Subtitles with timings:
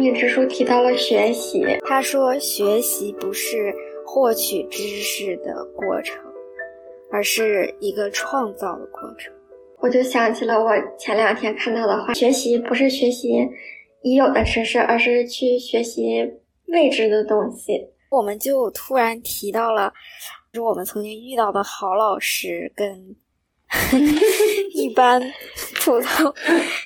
[0.00, 3.70] 命之书提到了学习，他说学习不是
[4.06, 6.18] 获取知识的过程，
[7.12, 9.30] 而是一个创造的过程。
[9.78, 13.46] 我就想起了我前两天看到的话：学习不是学习
[14.00, 16.26] 已有的知识，而是去学习
[16.68, 17.86] 未知的东西。
[18.10, 19.92] 我们就突然提到了，
[20.50, 23.14] 就是我们曾经遇到的好老师跟
[24.74, 25.20] 一般
[25.84, 26.34] 普通，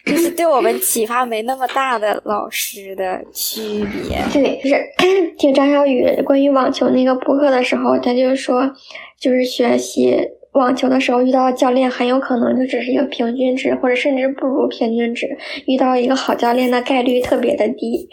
[0.05, 4.19] 就是对我们启发没那么大的老师的区别。
[4.33, 8.71] 对，就是听张小雨关于网球那个播客的时候，他就说，
[9.19, 10.17] 就是学习。
[10.53, 15.27] 网球的时候遇到教练，很有可能就只是一个平均值，或者甚至不如平均值。
[15.67, 18.09] 遇到一个好教练的概率特别的低。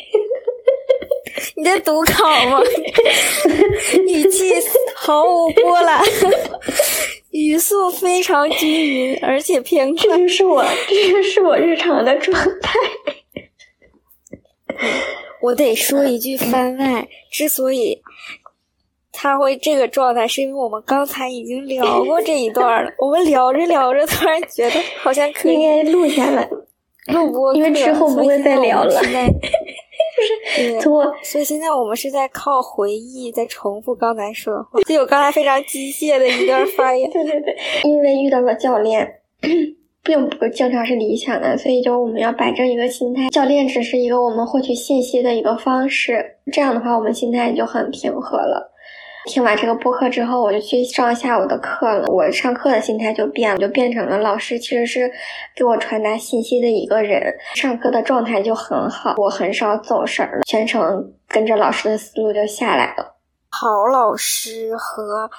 [1.56, 2.60] 你在读考吗？
[4.08, 4.52] 语气
[4.96, 6.10] 毫无波澜，语
[7.72, 10.04] 速非常均匀，而且偏快。
[10.04, 12.78] 这就是我，这就是我日常的状态。
[15.42, 18.02] 我得说一句番外，之所以。
[19.14, 22.92] 他会这个状态，是因为我们刚才已经聊过这一段了。
[22.98, 26.50] 我们聊着聊着，突然觉得好像可以应该录下来，
[27.08, 29.00] 录播，因为之后不会再聊了。
[30.58, 34.82] 就是错，所以现在我们是在靠回忆，在重复刚才说的话。
[34.82, 37.10] 就我刚才非常机械的一段发言。
[37.12, 39.08] 对对对，因为遇到了教练，
[40.04, 43.30] 并不经常是理想的，所以就我们要摆正一个心态。
[43.30, 48.71] 教练只是一个我们获取信息的一个方式，这样的话，我们心态就很平和了。
[49.26, 52.08] 听完这个播客之后，我就去上下午的课了。
[52.08, 55.12] 我上课的心态就变了，就变成了老师其实是
[55.56, 57.32] 给我传达信息的一个人。
[57.56, 63.16] 上课的状态就很好，我很少走神了，全程跟着老师的思路就下来了。
[63.50, 65.30] 好老师和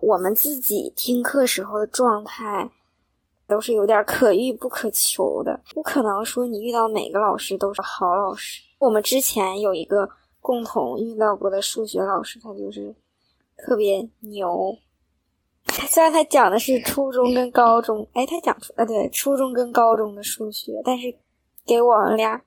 [0.00, 2.70] 我们自己听课时候的状态
[3.46, 8.62] 都是有点可遇不可求的，不可能说你遇到每个老师都是好老师。
[8.78, 10.08] 我们之前有一个
[10.40, 12.94] 共同遇到过的数学老师，他就是。
[13.58, 14.78] 特别牛，
[15.88, 21.12] 虽然他讲的是初中跟高中，哎，他讲出啊，对，初中跟高中的数学，但是
[21.66, 22.40] 给我们俩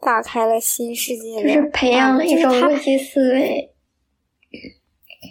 [0.00, 3.70] 打开了新世界，就是培养了一种逻辑思维。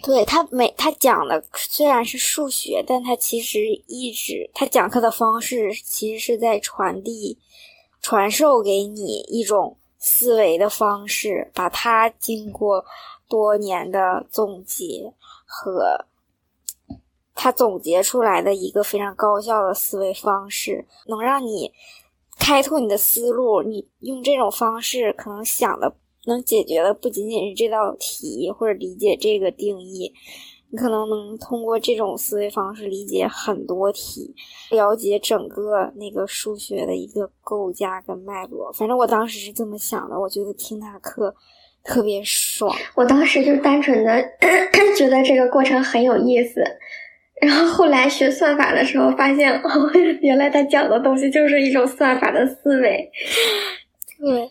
[0.02, 7.38] 对他每他讲的虽然是数学，但他其实一直他讲课的方式其实是在传递、
[8.02, 12.84] 传授给你一种思维的方式，把它经过。
[13.28, 15.12] 多年的总结
[15.44, 16.06] 和
[17.34, 21.72] 他总结出来的一个非常高效的思维方式，能让你
[22.38, 23.62] 开拓你的思路。
[23.62, 25.94] 你用这种方式，可能想的
[26.26, 30.12] 能解决的不仅仅是这道题或者理解这个定义，
[30.70, 34.34] 你可能能通过这种思维方式理解很多题，
[34.70, 38.72] 了解整个那个数学的一个构架跟脉络。
[38.72, 41.34] 反正我当时是这么想的，我觉得听他课。
[41.84, 42.74] 特别爽！
[42.94, 44.24] 我当时就单纯的
[44.96, 46.64] 觉得这个过程很有意思，
[47.42, 49.90] 然后后来学算法的时候发现，哦，
[50.22, 53.10] 原来他讲的东西就是一种算法的思维。
[54.18, 54.50] 对，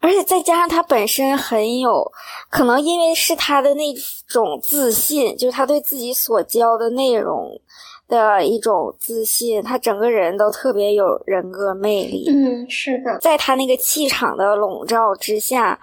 [0.00, 2.12] 而且再加上他本身很有
[2.48, 3.92] 可能，因为是他的那
[4.28, 7.60] 种自信，就是他对自己所教的内容
[8.06, 12.26] 的一种自信，他整个人都特别有人格魅力。
[12.28, 15.80] 嗯，是的，在他那个气场的笼罩之下。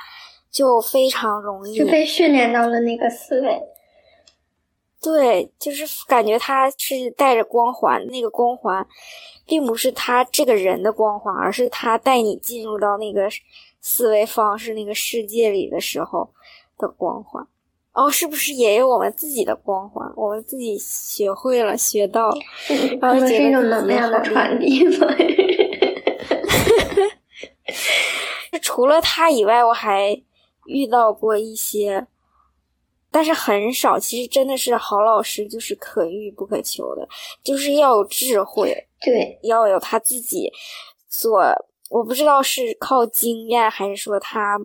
[0.55, 3.61] 就非常容易就被训练到了那个思维，
[5.01, 8.87] 对，就是感觉他是带着光环，那个光环，
[9.45, 13.27] 并不是他这个人的光环，而是他带你进入到那个
[13.81, 16.29] 思维方式、那个世界里的时候
[16.77, 17.45] 的光环。
[17.91, 20.09] 哦，是不是也有我们自己的光环？
[20.15, 22.37] 我们自己学会了，学到了，
[23.01, 25.07] 然后是一种能量的传递 吗？
[28.61, 30.17] 除了他以外，我还。
[30.65, 32.07] 遇到过一些，
[33.11, 33.97] 但是很少。
[33.99, 37.07] 其实真的是好老师，就是可遇不可求的，
[37.43, 40.51] 就是要有智慧，对，要有他自己
[41.09, 41.41] 所，
[41.89, 44.59] 我不知道是靠经验，还是说他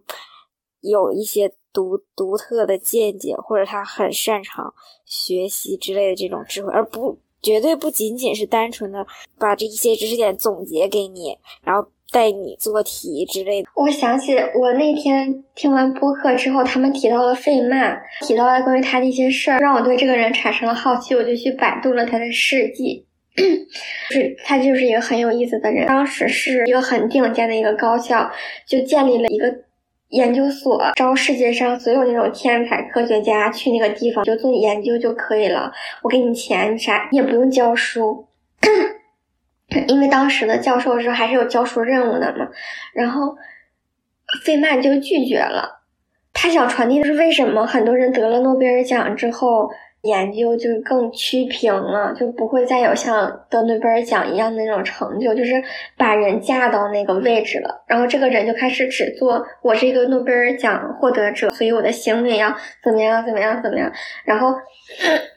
[0.80, 9.06] 有一些独独特的见解，或者他很擅长学习之类的这种智慧，而不绝对不仅仅是单纯的
[9.38, 11.88] 把这一些知识点总结给你，然后。
[12.12, 13.68] 带你做题之类的。
[13.74, 23.06] 我想起我那天听完播客之后，他们提到了费曼，提到了关于他的一些事儿，让我对这个人产生了好奇，我就去百度了他的事迹。
[24.10, 25.86] 就是他就是一个很有意思的人。
[25.86, 28.30] 当时是一个很顶尖的一个高校，
[28.66, 29.46] 就建立了一个
[30.08, 35.72] 研究所，招世界上所有那种天才科学家去那个地方就做研究就可以了。
[36.02, 38.26] 我给你钱你啥，你也不用教书。
[39.88, 42.49] 因为当时的教授是还是有教书任务的嘛，
[42.93, 43.37] 然后，
[44.44, 45.81] 费曼就拒绝了。
[46.32, 49.70] 他想传递的是为什么很多人得了诺贝尔奖之后。
[50.02, 55.62] 研究就更趋平了，就不会再有像得诺贝尔奖一样的那种成就，就是
[55.94, 57.84] 把人架到那个位置了。
[57.87, 62.49] 然后这个人就开始只做我是一个诺贝尔奖获得者，所以我的行为要
[62.82, 63.93] 怎么样怎么样怎么样，
[64.25, 64.55] 然后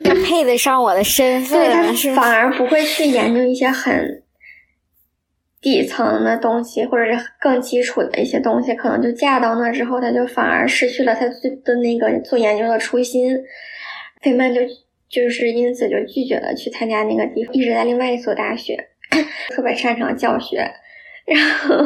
[0.01, 1.59] 他配得上我的身份。
[1.59, 4.22] 对他反而不会去研究一些很
[5.63, 13.35] 底层的东西，或者是更基础的一些东西，可能就嫁到那之后，他就反而失去了他最的那个做研究的初心。
[14.21, 14.61] 费曼就
[15.09, 18.77] 就是因此就拒绝了去参加那个地方，一直在另外一所大学，
[19.49, 20.69] 特别擅长教学。
[21.25, 21.77] 然后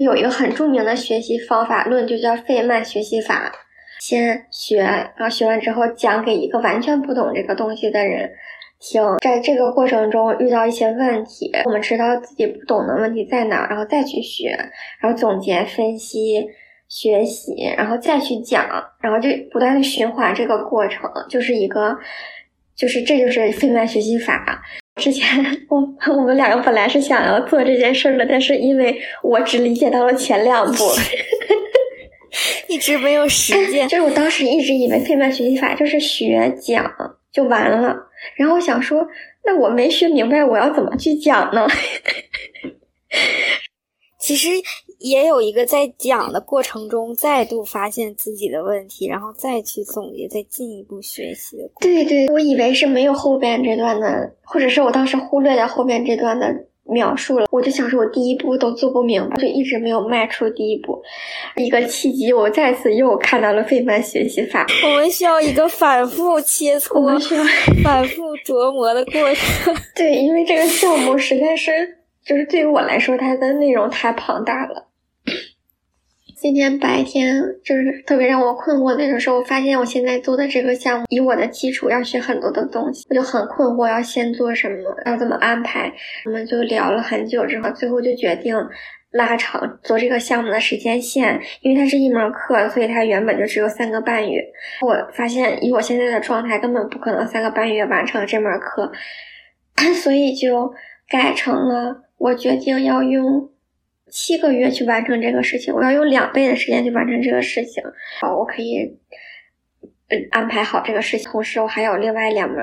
[0.00, 3.52] 有一个很著名的学习方法论，就叫费曼学习法。
[4.00, 8.32] 先学，然后学完之后讲给一个完全不懂这个东西的人
[8.80, 9.02] 听。
[9.22, 14.56] 在这个过程中遇到一些问题，我们知道自己不懂的问题在哪，然后再去学，
[15.00, 16.48] 然后总结分析。
[16.92, 18.66] 学习，然后再去讲，
[19.00, 21.96] 然后就不断的循环这个过程，就是一个，
[22.74, 24.60] 就是这就是费曼学习法。
[24.96, 25.24] 之前
[25.70, 25.78] 我
[26.16, 30.82] 我们两个本来是想要做这件事儿的，但是因为我只理解到了前两步，
[32.66, 33.86] 一直没有实践。
[33.88, 36.84] 就是我当时一直以为费曼学习法就是学讲
[37.32, 37.96] 就完了，
[38.36, 39.06] 然后我想说，
[39.44, 41.66] 那我没学明白，我要怎么去讲呢？
[44.18, 44.48] 其实。
[45.00, 51.70] 也有一个在讲的过程中再度发现自己的问题，然后再去总结，再进一步学习的。
[51.80, 56.54] 对对，我以为是没有后边这段的，或者是我当时忽略掉后边这段的
[56.90, 57.46] 描述了。
[57.50, 61.00] 我就想说，我第一步都做不明白，就一直没有迈出第一步。
[61.56, 64.66] 一个契机，我再次又看到了费曼学习法。
[64.84, 67.44] 我们需要一个反复切磋、需要
[67.82, 69.74] 反复琢磨的过程。
[69.96, 71.70] 对，因为这个项目实在是，
[72.24, 74.89] 就是对于我来说，它的内容太庞大了。
[76.40, 85.92] 今天白天就是特别让我困惑的就是，我发现我现在做的这个项目，以我的基础要学很多的东西，我就很困惑，要先做什么，要怎么安排。
[86.24, 88.56] 我们就聊了很久之后，最后就决定
[89.10, 94.40] 拉长做这个项目的时间线，因为它是一门课，所以它原本就只有三个半月。
[94.80, 98.90] 我发现以我现在的状态，根本不可能三个半月完成这门课，
[100.02, 100.72] 所以就
[101.06, 103.50] 改成了我决定要用。
[104.10, 107.82] 七个月去完成这个事情，我要用两倍的时间去完成这个事情。
[108.20, 108.82] 好，我可以，
[110.08, 111.30] 嗯，安排好这个事情。
[111.30, 112.58] 同时，我还有另外两门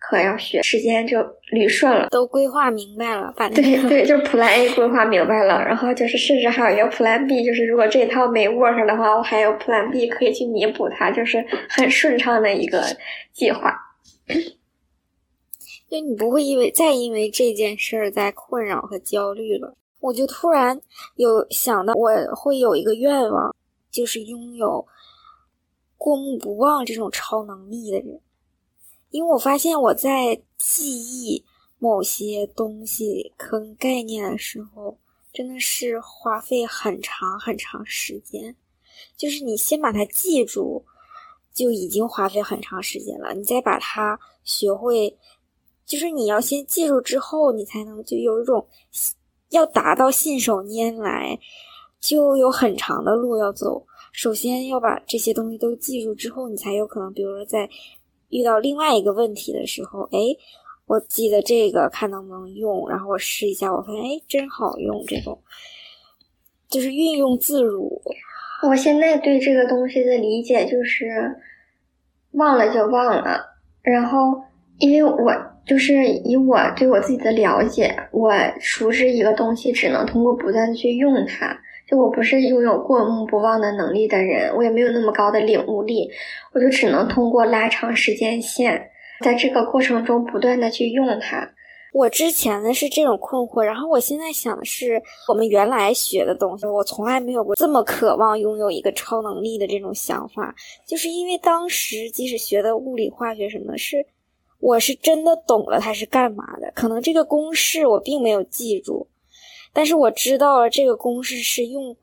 [0.00, 1.18] 课要学，时间就
[1.52, 3.32] 捋顺了，都规划明白了。
[3.36, 12.82] 把对 对，就是 Plan A 规划明白了，然后就是甚至还有一个 Plan B，就是如果这套没 work 的话，我还有 Plan B 可以去弥补它，就是很顺畅的一个
[13.32, 13.74] 计划。
[15.90, 19.74] 就你不会因为再因为这件事儿在困扰和焦虑了。
[20.00, 20.80] 我就突然
[21.16, 23.54] 有想到，我会有一个愿望，
[23.90, 24.86] 就是拥有
[25.96, 28.20] 过目不忘这种超能力的人。
[29.10, 31.44] 因为我发现我在记忆
[31.78, 34.96] 某些东西跟概念的时候，
[35.32, 38.54] 真的是花费很长很长时间。
[39.16, 40.84] 就是你先把它记住，
[41.52, 43.34] 就已经花费很长时间了。
[43.34, 45.18] 你再把它学会，
[45.84, 48.68] 就是你要先记住之后，你才能就有一种。
[49.50, 51.38] 要达到信手拈来，
[52.00, 53.86] 就有很长的路要走。
[54.12, 57.68] 首先要把这些东西都记住之后，你才有可能，比如说在
[58.30, 60.18] 遇到另外一个问题的时候，哎，
[60.86, 65.04] 我记得这个，看能不能用，然后我试一下，我发现哎，真好用。
[65.06, 65.38] 这种
[66.68, 68.02] 就是运用自如。
[68.68, 71.40] 我现在对这个东西的理解就是，
[72.32, 73.40] 忘了就忘了，
[73.82, 74.42] 然后
[74.78, 75.32] 因为我。
[75.68, 81.56] 就是以我对我自己的了解，我熟知一个东西只能通过不断的去用它。
[81.86, 86.10] 就我不是拥有过目不忘的能力的人，我也没有那么高的领悟力，
[86.52, 88.90] 我就只能通过拉长时间线，
[89.24, 91.48] 在这个过程中不断的去用它。
[91.94, 100.54] 我之前呢是这种困惑，然后我现在想的是，我们原来学的东西，我从来没有过这么渴望拥有一个超能力的这种想法，
[100.86, 104.06] 就是因为当时即使学的物理、化学什么是。
[104.60, 109.06] 我是真的懂了它是干嘛的，可能这个公式我并没有记住，
[109.72, 111.96] 但是我知道了这个公式是用，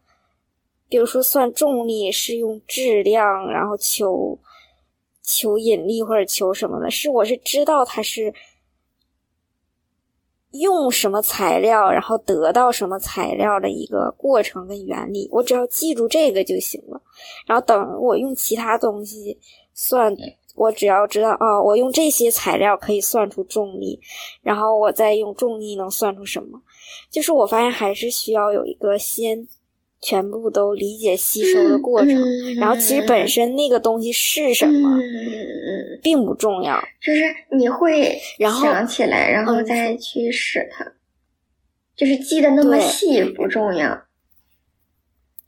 [0.88, 4.40] 比如说算重力是用质量，然后求
[5.22, 8.34] 求引力或者求什么的，是我是知道它是
[10.52, 17.02] 用什么材料，然后得到什么材料的一个过程跟原理，我只要记住这个就行了，
[17.46, 19.38] 然后等我用其他东西
[19.74, 20.16] 算。
[20.56, 24.00] 我只要知道啊，我用这些材料可以算出重力，
[24.42, 26.62] 然后我再用重力能算出什么？
[27.10, 29.48] 就是我发现还是需要有一个先
[30.02, 32.16] 全部都理解吸收的过程。
[32.56, 34.98] 然后其实本身那个东西是什么，
[36.02, 36.80] 并不重要。
[37.02, 40.86] 就是你会然后想起来，然后再去使它，
[41.96, 44.04] 就是记得那么细不重要。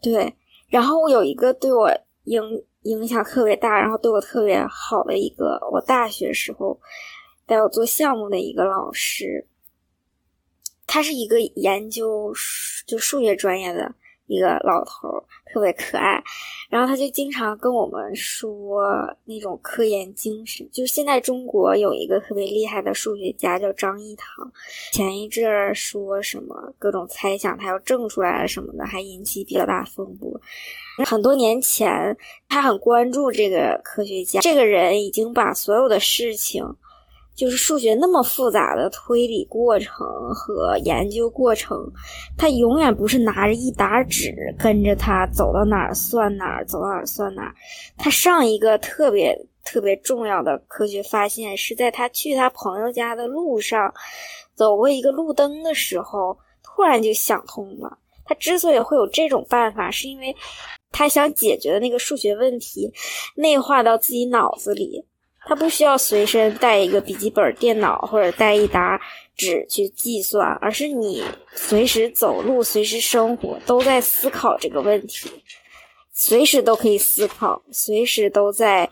[0.02, 0.34] 对，
[0.70, 1.92] 然后我有一个对我
[2.26, 2.42] 影
[2.88, 6.80] 影响特别大，然后对我特别好的一个，我大学时候
[7.46, 9.46] 带我做项目的一个老师。
[10.86, 12.34] 他是一个研究
[12.86, 13.94] 就数学专业的
[14.28, 15.10] 一个老头，
[15.52, 16.22] 特别可爱。
[16.70, 18.84] 然后他就经常跟我们说
[19.26, 20.70] 那种科研精神。
[20.72, 24.52] 就是现在中国有一个特别厉害的数学家叫张益唐，
[24.92, 30.40] 前一阵儿说什么各种猜想他要证出来了什么的，还引起比较大风波。
[31.06, 32.16] 很多年前，
[32.50, 36.64] 他很关注这个科学家，这个人已经把所有的事情。
[37.38, 41.78] 就是数学那么复杂的推理过程和研究过程，
[42.36, 47.54] 他永远不是拿着一沓纸跟着他走到哪儿算哪儿，走到哪儿算哪儿。
[47.96, 53.94] 他上一个特别特别重要的科学发现是在他去他朋友家的路上，
[54.56, 58.00] 走过一个路灯的时候，突然就想通了。
[58.26, 60.36] 他之所以会有这种办法，是因为
[60.92, 62.92] 他想解决的那个数学问题
[63.36, 65.06] 内化到自己脑子里。
[65.48, 69.00] 他不需要随身带一个笔记本电脑或者带一沓
[69.36, 71.24] 纸去计算，而是你
[71.54, 75.30] 随时走路、随时生活都在思考这个问题，
[76.12, 78.90] 随时都可以思考，随时都在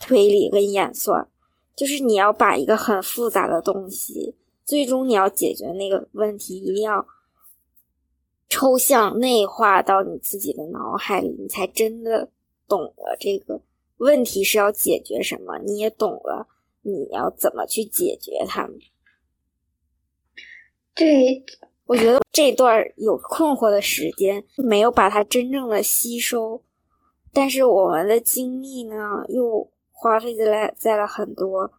[0.00, 1.28] 推理跟演算。
[1.76, 4.34] 就是你要把一个很复杂的东西，
[4.64, 7.06] 最终你要解决那个问题，一定要
[8.48, 12.28] 抽象内化到你自己的脑海里，你才真的
[12.66, 13.60] 懂了这个。
[13.98, 15.58] 问题是要解决什么？
[15.58, 16.48] 你也懂了，
[16.82, 18.78] 你要怎么去解决它们？
[20.94, 21.44] 对，
[21.86, 26.62] 我觉得这段有困惑的时间没有把它真正的吸收，
[27.32, 31.72] 但是我们的精力呢，又花费在了在了很多，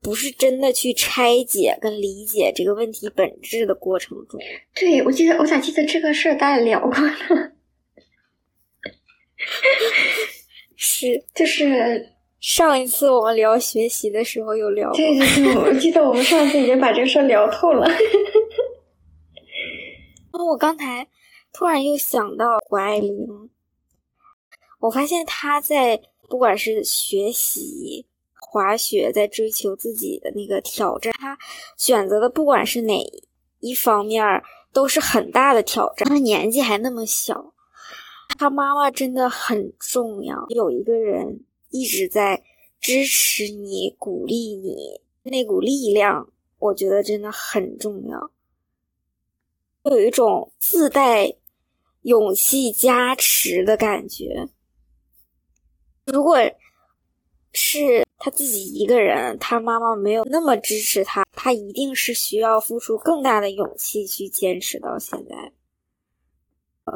[0.00, 4.38] 不是真的去拆解跟理解这个问题本质的过程中。
[4.74, 7.52] 对，我记得我咋记得这个事儿咱俩聊过呢？
[11.04, 12.08] 是，就是
[12.40, 14.96] 上一次我们聊学习的时候有聊过。
[14.96, 17.86] 对对对，我记得我们上次已经把这个事聊透了。
[20.32, 21.06] 哦，我刚才
[21.52, 23.50] 突然又想到谷爱凌，
[24.80, 28.06] 我发现她在不管是学习、
[28.40, 31.38] 滑雪，在追求自己的那个挑战，她
[31.76, 32.98] 选择的不管是哪
[33.60, 34.42] 一方面，
[34.72, 36.08] 都是很大的挑战。
[36.08, 37.53] 她年纪还那么小。
[38.38, 42.42] 他妈妈真的很重要，有一个人一直在
[42.80, 48.30] 支持你、鼓励你，那股力量，我觉得真的很重要。
[49.84, 51.34] 有一种自带
[52.02, 54.48] 勇气加持的感觉。
[56.06, 56.38] 如果
[57.52, 65.52] 是他自己一个人，他妈妈没有那么支持他，他一定是需要付出更大的勇气去坚持到现在。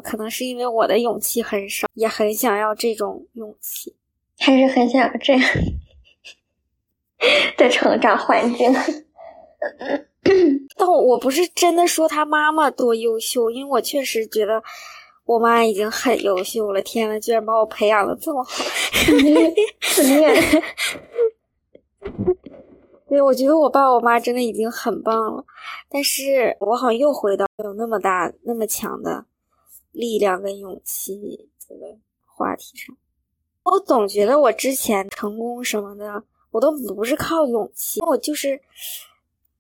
[0.05, 3.95] 可能是因为我的勇气很少，也很想要这种勇气，
[4.39, 5.43] 还是很想要这样
[7.57, 8.73] 的成长环境。
[10.77, 14.63] 但我我不是真的说他妈妈多优秀，因为我确实觉得
[15.25, 16.83] 我妈已经很优秀了。
[16.83, 18.65] 天呐，居然把我培养的这么好！
[19.81, 20.63] 自恋。
[23.09, 25.43] 对，我觉得我爸我妈真的已经很棒了，
[25.89, 29.25] 但是我好像又回到有那么大、那么强的。
[29.99, 32.97] 力量跟勇气这个话题上，
[33.65, 38.61] 我总觉得我之前成功什么的，我都不是靠勇气，我就是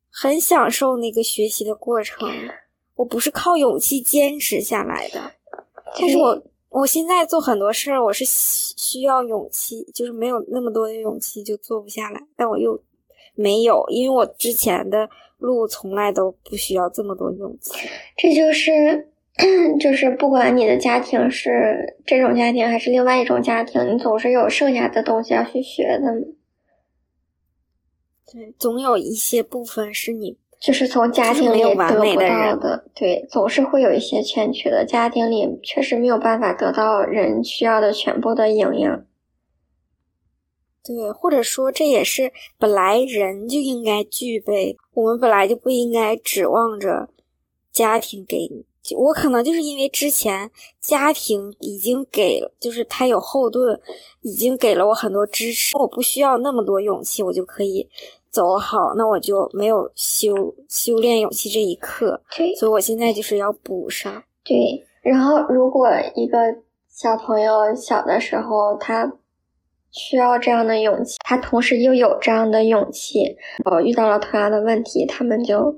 [0.09, 2.31] 很享受那个学习的过程，
[2.95, 5.33] 我不是靠勇气坚持下来的。
[5.99, 12.23] 但是我我现在做很多事儿，我是需要勇气，就是没有那么多的勇气就做不下来。
[12.37, 12.81] 但我又
[13.35, 17.73] 没有，因为我之前的路从来都不需要这么多勇气。
[18.17, 19.09] 这就是。
[19.79, 26.13] 就是不管你的家庭是这种家庭还是另外一种家庭，你总是有剩下的东西要去学的。
[28.33, 32.85] 对，总有一些部分是你就是从家庭里得不到的。
[32.95, 39.05] 对，总是会有一些欠缺的，家庭里确实没有办法得到人需要的全部的营养。
[40.85, 47.09] 对，或者说这也是本来人就应该具备，我们本来就不应该指望着
[47.71, 48.67] 家庭给你。
[48.97, 53.79] 我可能就是因为之前家庭已经给了，就是他有后盾，
[54.23, 57.89] 已经给了我很多支持，我不需要那么多勇气，我就可以
[58.31, 58.95] 走好。
[58.97, 62.21] 那我就没有修修炼勇气这一刻，
[62.59, 64.23] 所以我现在就是要补上。
[64.45, 66.39] 对，然后如果一个
[66.89, 69.13] 小朋友小的时候他
[69.91, 75.77] 需要这样的勇气，他同时又有这样的勇气，呃，遇到了同样的问题，他们就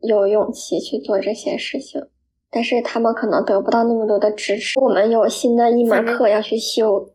[0.00, 2.08] 有勇气去做这些事情。
[2.52, 4.80] 但是他们可能得不到那么多的支持。
[4.80, 7.08] 我们有新的一门课要去修。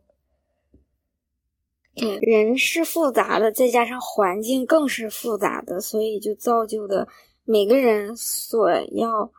[1.93, 7.07] 对，人是复杂的，再加上环境更是复杂的，所以就造就的
[7.43, 9.29] 每个人所要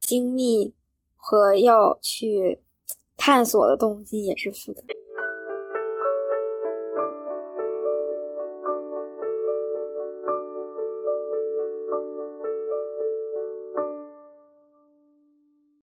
[0.00, 0.74] 经历
[1.14, 2.58] 和要去
[3.16, 4.82] 探索的东西也是复杂。